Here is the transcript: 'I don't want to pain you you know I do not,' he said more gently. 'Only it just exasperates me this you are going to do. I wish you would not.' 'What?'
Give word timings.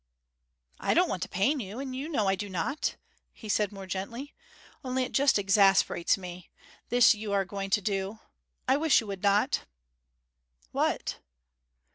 'I 0.79 0.95
don't 0.95 1.09
want 1.09 1.21
to 1.21 1.29
pain 1.29 1.59
you 1.59 1.79
you 1.79 2.09
know 2.09 2.25
I 2.27 2.33
do 2.33 2.49
not,' 2.49 2.95
he 3.31 3.47
said 3.47 3.71
more 3.71 3.85
gently. 3.85 4.33
'Only 4.83 5.03
it 5.03 5.11
just 5.11 5.37
exasperates 5.37 6.17
me 6.17 6.49
this 6.89 7.13
you 7.13 7.33
are 7.33 7.45
going 7.45 7.69
to 7.69 7.81
do. 7.81 8.17
I 8.67 8.77
wish 8.77 8.99
you 8.99 9.05
would 9.05 9.21
not.' 9.21 9.61
'What?' 10.71 11.19